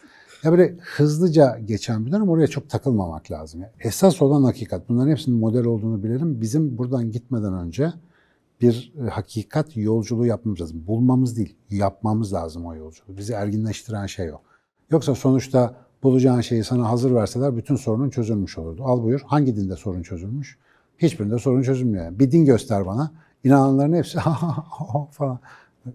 [0.43, 3.61] Ya böyle hızlıca geçen bir dönem oraya çok takılmamak lazım.
[3.61, 4.89] Yani esas olan hakikat.
[4.89, 6.41] Bunların hepsinin model olduğunu bilelim.
[6.41, 7.93] Bizim buradan gitmeden önce
[8.61, 10.87] bir e, hakikat yolculuğu yapmamız lazım.
[10.87, 13.17] Bulmamız değil, yapmamız lazım o yolculuğu.
[13.17, 14.41] Bizi erginleştiren şey o.
[14.91, 18.83] Yoksa sonuçta Bulacağın şeyi sana hazır verseler bütün sorunun çözülmüş olurdu.
[18.85, 19.21] Al buyur.
[19.25, 20.57] Hangi dinde sorun çözülmüş?
[20.97, 22.19] Hiçbirinde sorun çözülmüyor.
[22.19, 23.11] Bir din göster bana.
[23.43, 24.19] İnananların hepsi
[25.11, 25.39] falan.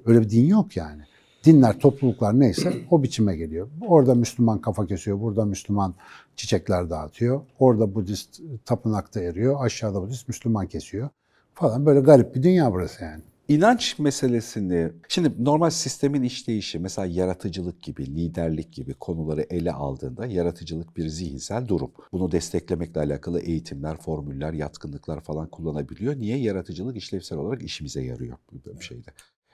[0.05, 1.03] Öyle bir din yok yani.
[1.45, 3.69] Dinler, topluluklar neyse o biçime geliyor.
[3.87, 5.95] Orada Müslüman kafa kesiyor, burada Müslüman
[6.37, 7.41] çiçekler dağıtıyor.
[7.59, 11.09] Orada Budist tapınakta eriyor, aşağıda Budist Müslüman kesiyor
[11.55, 11.87] falan.
[11.87, 13.23] Böyle garip bir dünya burası yani.
[13.49, 20.97] İnanç meselesini, şimdi normal sistemin işleyişi mesela yaratıcılık gibi, liderlik gibi konuları ele aldığında yaratıcılık
[20.97, 21.93] bir zihinsel durum.
[22.13, 26.17] Bunu desteklemekle alakalı eğitimler, formüller, yatkınlıklar falan kullanabiliyor.
[26.17, 26.39] Niye?
[26.39, 29.11] Yaratıcılık işlevsel olarak işimize yarıyor bir şeyde.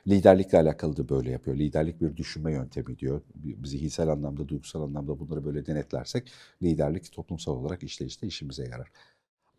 [0.07, 1.57] Liderlikle alakalı da böyle yapıyor.
[1.57, 3.23] Liderlik bir düşünme yöntemi diyor.
[3.65, 8.89] Zihinsel anlamda, duygusal anlamda bunları böyle denetlersek liderlik toplumsal olarak işleyişte işimize yarar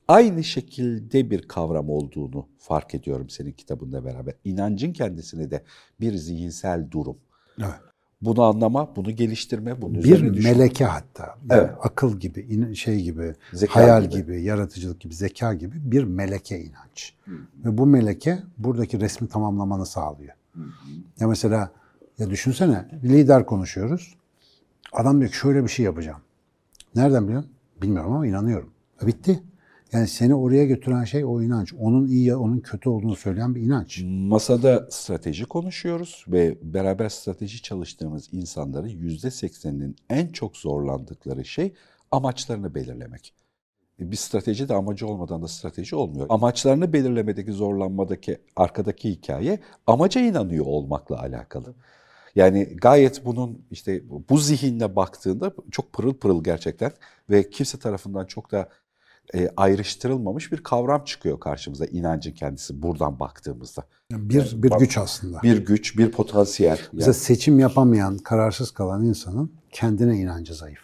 [0.07, 4.33] aynı şekilde bir kavram olduğunu fark ediyorum senin kitabında beraber.
[4.43, 5.63] İnancın kendisini de
[6.01, 7.17] bir zihinsel durum.
[7.59, 7.73] Evet.
[8.21, 11.35] Bunu anlama, bunu geliştirme, bunu bir meleke hatta.
[11.49, 11.69] Evet.
[11.81, 14.21] Akıl gibi, şey gibi, zeka hayal gibi.
[14.21, 17.13] gibi, yaratıcılık gibi, zeka gibi bir meleke inanç.
[17.25, 17.31] Hı.
[17.65, 20.33] Ve bu meleke buradaki resmi tamamlamanı sağlıyor.
[20.53, 20.61] Hı.
[21.19, 21.71] Ya mesela
[22.17, 24.15] ya düşünsene lider konuşuyoruz.
[24.93, 26.21] Adam diyor ki şöyle bir şey yapacağım.
[26.95, 27.51] Nereden biliyorsun?
[27.81, 28.69] Bilmiyorum ama inanıyorum.
[29.03, 29.43] E bitti.
[29.93, 31.73] Yani seni oraya götüren şey o inanç.
[31.79, 34.01] Onun iyi ya onun kötü olduğunu söyleyen bir inanç.
[34.05, 41.73] Masada strateji konuşuyoruz ve beraber strateji çalıştığımız insanların yüzde sekseninin en çok zorlandıkları şey
[42.11, 43.33] amaçlarını belirlemek.
[43.99, 46.25] E, bir strateji de amacı olmadan da strateji olmuyor.
[46.29, 51.73] Amaçlarını belirlemedeki zorlanmadaki arkadaki hikaye amaca inanıyor olmakla alakalı.
[52.35, 56.91] Yani gayet bunun işte bu zihinle baktığında çok pırıl pırıl gerçekten
[57.29, 58.69] ve kimse tarafından çok da
[59.35, 63.83] e, ayrıştırılmamış bir kavram çıkıyor karşımıza inancın kendisi buradan baktığımızda.
[64.11, 65.41] bir yani, bir güç aslında.
[65.43, 66.79] Bir güç, bir potansiyel.
[66.93, 67.23] Mesela yani.
[67.23, 70.81] seçim yapamayan, kararsız kalan insanın kendine inancı zayıf.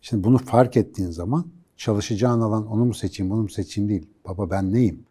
[0.00, 4.10] Şimdi bunu fark ettiğin zaman çalışacağın alan onu mu seçeyim, bunu mu seçeyim değil.
[4.28, 5.06] Baba ben neyim?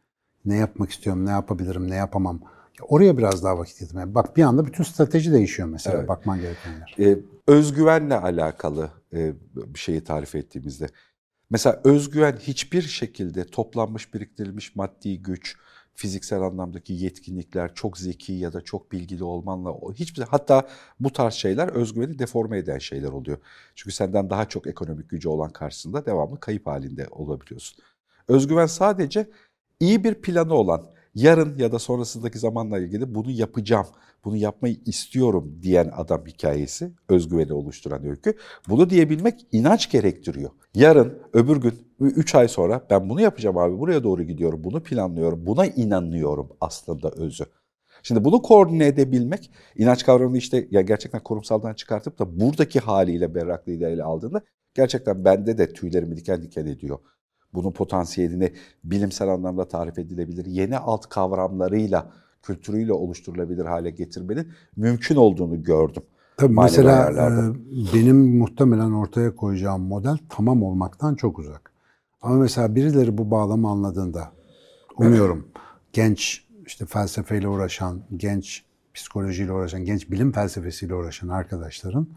[0.45, 2.39] Ne yapmak istiyorum, ne yapabilirim, ne yapamam.
[2.81, 4.15] Oraya biraz daha vakit yedirmeye.
[4.15, 6.09] Bak bir anda bütün strateji değişiyor mesela evet.
[6.09, 6.95] bakman gerekenler.
[6.99, 10.88] Ee, özgüvenle alakalı e, bir şeyi tarif ettiğimizde
[11.49, 15.58] Mesela özgüven hiçbir şekilde toplanmış, biriktirilmiş maddi güç,
[15.95, 20.67] fiziksel anlamdaki yetkinlikler, çok zeki ya da çok bilgili olmanla hiçbir hatta
[20.99, 23.38] bu tarz şeyler özgüveni deforme eden şeyler oluyor.
[23.75, 27.84] Çünkü senden daha çok ekonomik gücü olan karşısında devamlı kayıp halinde olabiliyorsun.
[28.27, 29.29] Özgüven sadece
[29.79, 33.88] iyi bir planı olan, yarın ya da sonrasındaki zamanla ilgili bunu yapacağım,
[34.26, 38.38] bunu yapmayı istiyorum diyen adam hikayesi özgüveni oluşturan öykü.
[38.69, 40.49] Bunu diyebilmek inanç gerektiriyor.
[40.76, 45.45] Yarın, öbür gün, 3 ay sonra ben bunu yapacağım abi, buraya doğru gidiyorum, bunu planlıyorum,
[45.45, 47.45] buna inanıyorum aslında özü.
[48.04, 53.89] Şimdi bunu koordine edebilmek, inanç kavramını işte ya gerçekten kurumsaldan çıkartıp da buradaki haliyle berraklığıyla
[53.89, 54.41] ele aldığında
[54.73, 56.99] gerçekten bende de tüylerimi diken diken ediyor
[57.53, 60.45] bunun potansiyelini bilimsel anlamda tarif edilebilir.
[60.45, 62.11] Yeni alt kavramlarıyla,
[62.41, 66.03] kültürüyle oluşturulabilir hale getirmenin mümkün olduğunu gördüm.
[66.37, 67.53] Tabii mesela e,
[67.93, 71.71] benim muhtemelen ortaya koyacağım model tamam olmaktan çok uzak.
[72.21, 74.31] Ama mesela birileri bu bağlamı anladığında
[74.97, 75.47] umuyorum
[75.93, 78.63] genç işte felsefeyle uğraşan, genç
[78.93, 82.07] psikolojiyle uğraşan, genç bilim felsefesiyle uğraşan arkadaşların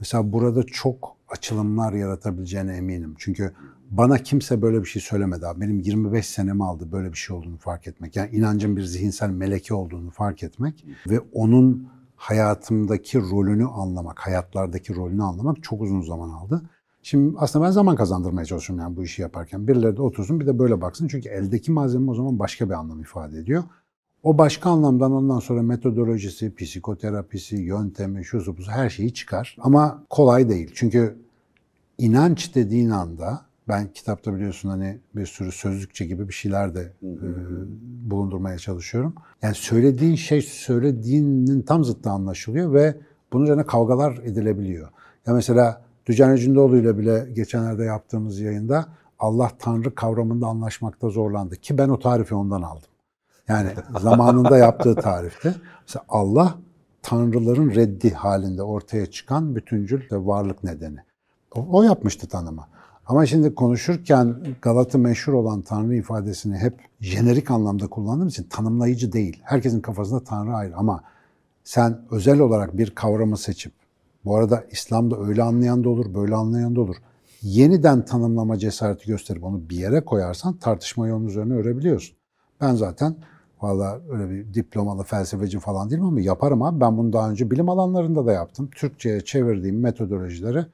[0.00, 3.14] mesela burada çok açılımlar yaratabileceğine eminim.
[3.18, 3.52] Çünkü
[3.90, 5.60] bana kimse böyle bir şey söylemedi abi.
[5.60, 8.16] Benim 25 senemi aldı böyle bir şey olduğunu fark etmek.
[8.16, 15.22] Yani inancın bir zihinsel meleke olduğunu fark etmek ve onun hayatımdaki rolünü anlamak, hayatlardaki rolünü
[15.22, 16.62] anlamak çok uzun zaman aldı.
[17.02, 19.68] Şimdi aslında ben zaman kazandırmaya çalışıyorum yani bu işi yaparken.
[19.68, 21.08] Birileri de otursun bir de böyle baksın.
[21.08, 23.64] Çünkü eldeki malzeme o zaman başka bir anlam ifade ediyor.
[24.22, 29.56] O başka anlamdan ondan sonra metodolojisi, psikoterapisi, yöntemi, şu bu her şeyi çıkar.
[29.60, 30.70] Ama kolay değil.
[30.74, 31.16] Çünkü
[31.98, 37.16] inanç dediğin anda ben kitapta biliyorsun hani bir sürü sözlükçe gibi bir şeyler de e,
[38.10, 39.14] bulundurmaya çalışıyorum.
[39.42, 42.96] Yani söylediğin şey söylediğinin tam zıttı anlaşılıyor ve
[43.32, 44.88] bunun üzerine kavgalar edilebiliyor.
[45.26, 48.86] Ya mesela Dücan Ecündoğlu ile bile geçenlerde yaptığımız yayında
[49.18, 52.89] Allah Tanrı kavramında anlaşmakta zorlandı ki ben o tarifi ondan aldım.
[53.50, 56.54] Yani zamanında yaptığı tarifte mesela Allah
[57.02, 60.98] tanrıların reddi halinde ortaya çıkan bütüncül ve varlık nedeni.
[61.54, 62.64] O, o yapmıştı tanımı.
[63.06, 69.40] Ama şimdi konuşurken Galat'ı meşhur olan Tanrı ifadesini hep jenerik anlamda kullandığım için tanımlayıcı değil.
[69.44, 71.04] Herkesin kafasında Tanrı ayrı ama
[71.64, 73.72] sen özel olarak bir kavramı seçip,
[74.24, 76.96] bu arada İslam'da öyle anlayan da olur, böyle anlayan da olur.
[77.42, 82.16] Yeniden tanımlama cesareti gösterip onu bir yere koyarsan tartışmayı onun üzerine örebiliyorsun.
[82.60, 83.16] Ben zaten
[83.62, 86.80] valla öyle bir diplomalı felsefeci falan değilim ama yaparım abi.
[86.80, 88.70] Ben bunu daha önce bilim alanlarında da yaptım.
[88.74, 90.66] Türkçe'ye çevirdiğim metodolojileri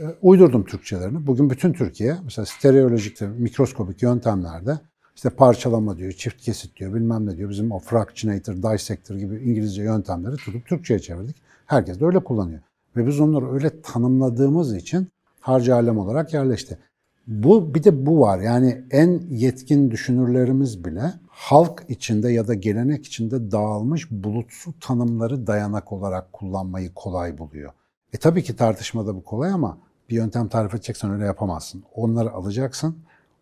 [0.00, 1.26] E, uydurdum Türkçelerini.
[1.26, 4.78] Bugün bütün Türkiye mesela stereolojik, mikroskopik yöntemlerde
[5.16, 7.50] işte parçalama diyor, çift kesit diyor, bilmem ne diyor.
[7.50, 11.36] Bizim o fractionator, dissector gibi İngilizce yöntemleri tutup Türkçe'ye çevirdik.
[11.66, 12.60] Herkes de öyle kullanıyor.
[12.96, 15.08] Ve biz onları öyle tanımladığımız için
[15.40, 16.78] harcı alem olarak yerleşti.
[17.26, 18.40] Bu bir de bu var.
[18.40, 25.92] Yani en yetkin düşünürlerimiz bile halk içinde ya da gelenek içinde dağılmış bulutsu tanımları dayanak
[25.92, 27.72] olarak kullanmayı kolay buluyor.
[28.12, 29.78] E tabii ki tartışmada bu kolay ama
[30.10, 31.84] bir yöntem tarif edeceksen öyle yapamazsın.
[31.94, 32.96] Onları alacaksın,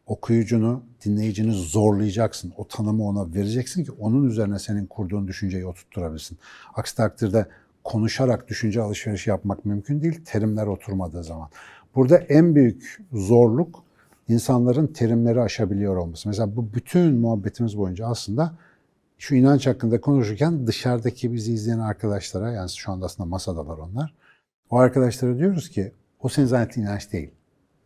[0.06, 2.52] okuyucunu, dinleyicini zorlayacaksın.
[2.56, 6.38] O tanımı ona vereceksin ki onun üzerine senin kurduğun düşünceyi oturtturabilsin.
[6.74, 7.46] Aksi takdirde
[7.84, 11.48] konuşarak düşünce alışverişi yapmak mümkün değil, terimler oturmadığı zaman.
[11.94, 13.84] Burada en büyük zorluk
[14.28, 16.28] insanların terimleri aşabiliyor olması.
[16.28, 18.52] Mesela bu bütün muhabbetimiz boyunca aslında
[19.18, 24.14] şu inanç hakkında konuşurken dışarıdaki bizi izleyen arkadaşlara, yani şu anda aslında masadalar onlar,
[24.70, 27.30] o arkadaşlara diyoruz ki o senin zannettiğin inanç değil.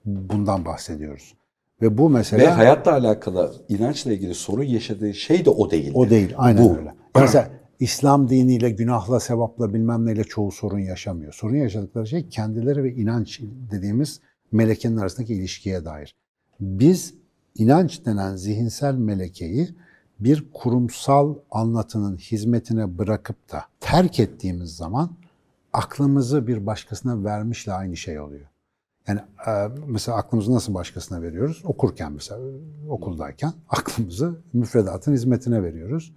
[0.05, 1.35] Bundan bahsediyoruz.
[1.83, 2.43] Ve bu mesela...
[2.43, 5.93] Ve hayatla alakalı inançla ilgili sorun yaşadığı şey de o değil.
[5.95, 6.77] O değil, aynen bu.
[6.77, 6.95] öyle.
[7.17, 11.33] Mesela İslam diniyle, günahla, sevapla bilmem neyle çoğu sorun yaşamıyor.
[11.33, 14.21] Sorun yaşadıkları şey kendileri ve inanç dediğimiz
[14.53, 16.17] melekenin arasındaki ilişkiye dair.
[16.61, 17.15] Biz
[17.55, 19.69] inanç denen zihinsel melekeyi
[20.21, 25.17] bir kurumsal anlatının hizmetine bırakıp da terk ettiğimiz zaman
[25.73, 28.47] aklımızı bir başkasına vermişle aynı şey oluyor.
[29.07, 31.63] Yani e, mesela aklımızı nasıl başkasına veriyoruz?
[31.65, 32.41] Okurken mesela
[32.89, 36.13] okuldayken aklımızı müfredatın hizmetine veriyoruz.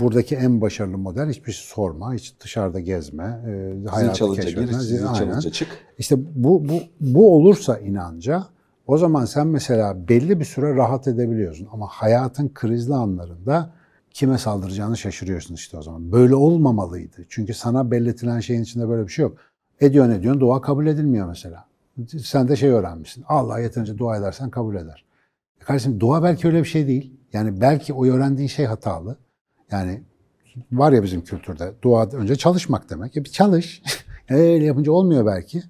[0.00, 4.72] Buradaki en başarılı model hiçbir şey sorma, hiç dışarıda gezme, e, hayatı çalınca keşfetme.
[4.72, 5.68] Gir, zil çalınca çık.
[5.98, 8.46] İşte bu, bu, bu olursa inanca
[8.86, 11.68] o zaman sen mesela belli bir süre rahat edebiliyorsun.
[11.72, 13.70] Ama hayatın krizli anlarında
[14.10, 16.12] kime saldıracağını şaşırıyorsun işte o zaman.
[16.12, 17.16] Böyle olmamalıydı.
[17.28, 19.36] Çünkü sana belletilen şeyin içinde böyle bir şey yok.
[19.80, 21.64] Ediyorsun ediyorsun dua kabul edilmiyor mesela.
[22.24, 23.24] Sen de şey öğrenmişsin.
[23.28, 25.04] Allah yeterince dua edersen kabul eder.
[25.60, 27.12] E kardeşim dua belki öyle bir şey değil.
[27.32, 29.16] Yani belki o öğrendiğin şey hatalı.
[29.70, 30.02] Yani
[30.72, 33.16] var ya bizim kültürde dua önce çalışmak demek.
[33.16, 33.82] E bir çalış.
[34.28, 35.62] Öyle yapınca olmuyor belki.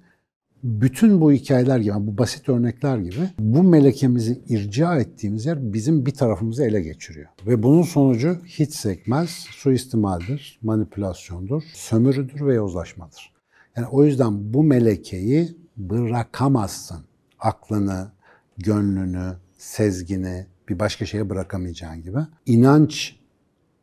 [0.63, 6.11] Bütün bu hikayeler gibi, bu basit örnekler gibi bu melekemizi irca ettiğimiz yer bizim bir
[6.11, 7.27] tarafımızı ele geçiriyor.
[7.47, 13.33] Ve bunun sonucu hiç sekmez, suistimaldir, manipülasyondur, sömürüdür ve yozlaşmadır.
[13.75, 16.97] Yani o yüzden bu melekeyi bırakamazsın.
[17.39, 18.11] Aklını,
[18.57, 22.19] gönlünü, sezgini bir başka şeye bırakamayacağın gibi.
[22.45, 23.15] İnanç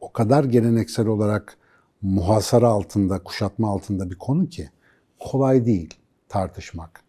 [0.05, 1.57] o kadar geleneksel olarak
[2.03, 4.71] muhasara altında, kuşatma altında bir konu ki
[5.19, 5.95] kolay değil
[6.29, 7.05] tartışmak.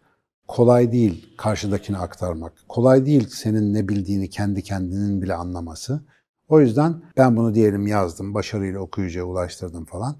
[0.48, 2.52] Kolay değil karşıdakine aktarmak.
[2.68, 6.00] Kolay değil senin ne bildiğini kendi kendinin bile anlaması.
[6.48, 10.16] O yüzden ben bunu diyelim yazdım, başarıyla okuyucuya ulaştırdım falan.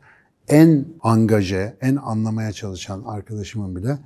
[0.48, 3.98] En angaje, en anlamaya çalışan arkadaşımın bile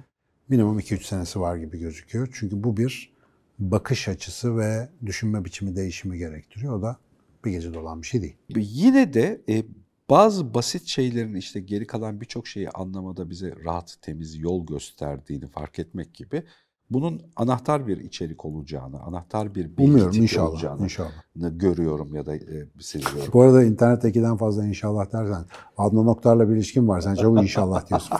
[0.48, 2.28] minimum 2-3 senesi var gibi gözüküyor.
[2.32, 3.16] Çünkü bu bir
[3.58, 6.78] bakış açısı ve düşünme biçimi değişimi gerektiriyor.
[6.78, 6.96] O da
[7.44, 8.36] bir gecede olan bir şey değil.
[8.56, 9.64] Yine de e,
[10.10, 15.78] bazı basit şeylerin işte geri kalan birçok şeyi anlamada bize rahat, temiz yol gösterdiğini fark
[15.78, 16.42] etmek gibi
[16.90, 21.10] bunun anahtar bir içerik olacağını, anahtar bir bilgi inşallah, olacağını inşallah.
[21.36, 23.32] görüyorum ya da e, seziyorum.
[23.32, 25.44] Bu arada internettekiden fazla inşallah dersen
[25.78, 27.00] Adnan Oktar'la bir ilişkin var.
[27.00, 28.16] Sen çabuk inşallah diyorsun.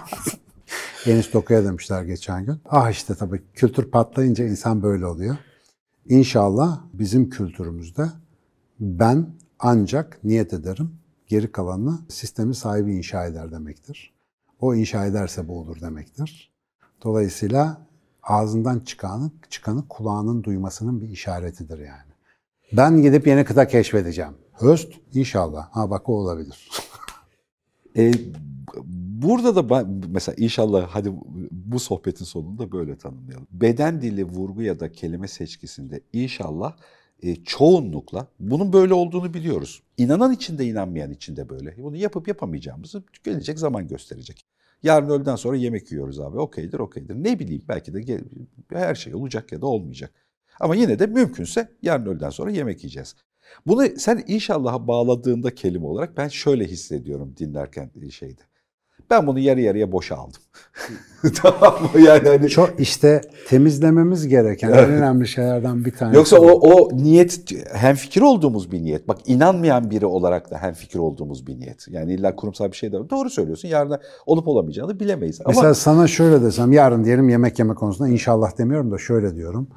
[1.07, 2.57] Enis Doku'ya demişler geçen gün.
[2.65, 5.37] Ah işte tabii kültür patlayınca insan böyle oluyor.
[6.09, 8.07] İnşallah bizim kültürümüzde
[8.81, 9.27] ben
[9.59, 10.91] ancak niyet ederim
[11.27, 14.15] geri kalanını sistemin sahibi inşa eder demektir.
[14.61, 16.53] O inşa ederse bu olur demektir.
[17.05, 17.87] Dolayısıyla
[18.23, 22.11] ağzından çıkanı, çıkanı kulağının duymasının bir işaretidir yani.
[22.73, 24.33] Ben gidip yeni kıta keşfedeceğim.
[24.53, 25.69] Höst inşallah.
[25.71, 26.69] Ha bak o olabilir.
[27.97, 28.13] e,
[29.23, 31.13] burada da ben, mesela inşallah hadi
[31.51, 33.47] bu sohbetin sonunda böyle tanımlayalım.
[33.51, 36.77] Beden dili vurgu ya da kelime seçkisinde inşallah
[37.23, 39.83] e, çoğunlukla bunun böyle olduğunu biliyoruz.
[39.97, 41.75] İnanan içinde inanmayan içinde böyle.
[41.79, 44.47] Bunu yapıp yapamayacağımızı gelecek zaman gösterecek.
[44.83, 46.39] Yarın öğleden sonra yemek yiyoruz abi.
[46.39, 47.15] Okeydir, okeydir.
[47.15, 48.21] Ne bileyim belki de
[48.69, 50.11] her şey olacak ya da olmayacak.
[50.61, 53.17] Ama yine de mümkünse yarın öğleden sonra yemek yiyeceğiz.
[53.67, 58.41] Bunu sen inşallah bağladığında kelime olarak ben şöyle hissediyorum dinlerken şeyde.
[59.11, 60.43] Ben bunu yarı yarıya boşa aldım.
[61.43, 62.01] tamam mı?
[62.01, 62.49] Yani hani...
[62.49, 66.17] Çok işte temizlememiz gereken en önemli şeylerden bir tanesi.
[66.17, 69.09] Yoksa o, o niyet hem fikir olduğumuz bir niyet.
[69.09, 71.89] Bak inanmayan biri olarak da hem fikir olduğumuz bir niyet.
[71.89, 73.69] Yani illa kurumsal bir şey de doğru söylüyorsun.
[73.69, 75.41] Yarın olup olamayacağını bilemeyiz.
[75.45, 75.55] Ama...
[75.55, 79.69] Mesela sana şöyle desem yarın diyelim yemek yeme konusunda inşallah demiyorum da şöyle diyorum.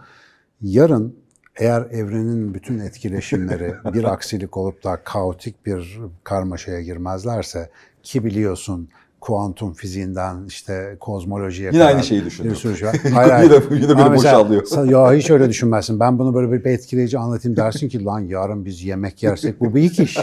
[0.61, 1.15] Yarın
[1.55, 7.69] eğer evrenin bütün etkileşimleri bir aksilik olup da kaotik bir karmaşaya girmezlerse
[8.03, 8.89] ki biliyorsun
[9.27, 12.55] kuantum fiziğinden işte kozmolojiye Yine kadar aynı şeyi düşünüyorum.
[12.55, 12.95] bir sürü şey var.
[13.13, 13.51] Hayır, hayır.
[13.71, 14.65] Yine- yine beni boşalıyor.
[14.65, 15.99] sen- Ya hiç öyle düşünmezsin.
[15.99, 19.99] Ben bunu böyle bir etkileyici anlatayım dersin ki lan yarın biz yemek yersek bu büyük
[19.99, 20.17] iş.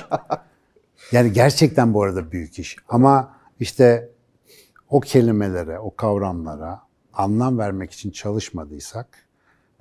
[1.12, 2.76] Yani gerçekten bu arada büyük iş.
[2.88, 4.08] Ama işte
[4.88, 6.80] o kelimelere, o kavramlara
[7.12, 9.06] anlam vermek için çalışmadıysak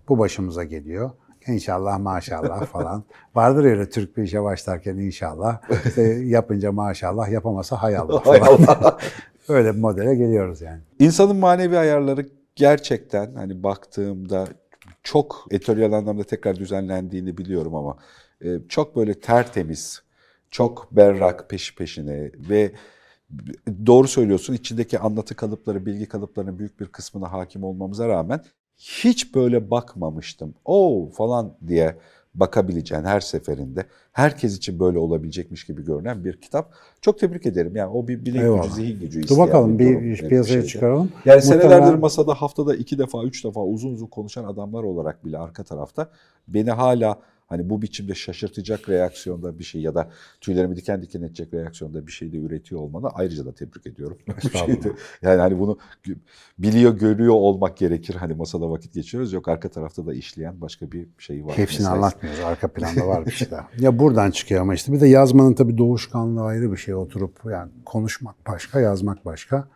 [0.09, 1.11] bu başımıza geliyor.
[1.47, 3.03] İnşallah maşallah falan.
[3.35, 5.61] Vardır öyle Türk bir işe başlarken inşallah.
[5.85, 8.97] İşte yapınca maşallah, yapamasa hay Allah falan.
[9.47, 10.81] Öyle bir modele geliyoruz yani.
[10.99, 14.47] İnsanın manevi ayarları gerçekten hani baktığımda
[15.03, 17.97] çok editoryal anlamda tekrar düzenlendiğini biliyorum ama
[18.41, 20.03] e, çok böyle tertemiz,
[20.51, 22.71] çok berrak peşi peşine ve
[23.85, 28.43] doğru söylüyorsun içindeki anlatı kalıpları, bilgi kalıplarının büyük bir kısmına hakim olmamıza rağmen
[28.79, 30.53] hiç böyle bakmamıştım.
[30.65, 31.95] O falan diye
[32.35, 36.73] bakabileceğin her seferinde herkes için böyle olabilecekmiş gibi görünen bir kitap.
[37.01, 37.75] Çok tebrik ederim.
[37.75, 38.63] Yani o bir bilim Eyvallah.
[38.63, 41.11] gücü, zihin gücü Dur isteyen bakalım durum, bir bir piyasaya çıkaralım.
[41.25, 45.37] Yani senelerdir Muhtemelen- masada haftada iki defa, üç defa uzun uzun konuşan adamlar olarak bile
[45.37, 46.09] arka tarafta
[46.47, 50.09] beni hala hani bu biçimde şaşırtacak reaksiyonda bir şey ya da
[50.41, 54.17] tüylerimi diken diken edecek reaksiyonda bir şey de üretiyor olmanı ayrıca da tebrik ediyorum.
[54.51, 54.91] Şeyde.
[55.21, 55.77] yani hani bunu
[56.59, 58.15] biliyor, görüyor olmak gerekir.
[58.15, 59.33] Hani masada vakit geçiriyoruz.
[59.33, 61.57] Yok arka tarafta da işleyen başka bir şey var.
[61.57, 61.89] Hepsini meselesi.
[61.89, 62.39] anlatmıyoruz.
[62.39, 63.63] Arka planda var bir şeyler.
[63.79, 66.95] ya buradan çıkıyor ama işte bir de yazmanın tabii doğuşkanlığı ayrı bir şey.
[66.95, 69.67] Oturup yani konuşmak başka, yazmak başka.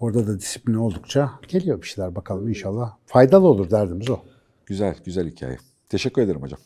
[0.00, 2.96] Orada da disiplin oldukça geliyor bir şeyler bakalım inşallah.
[3.06, 4.20] Faydalı olur derdimiz o.
[4.66, 5.56] Güzel, güzel hikaye.
[5.88, 6.60] Teşekkür ederim hocam.